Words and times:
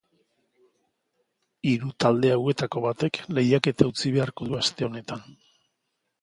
Hiru 1.71 1.89
talde 2.03 2.31
hauetako 2.37 2.83
batek 2.87 3.19
lehiaketa 3.39 3.89
utzi 3.93 4.15
beharko 4.17 4.49
du 4.49 4.59
aste 4.63 4.89
honetan. 4.91 5.23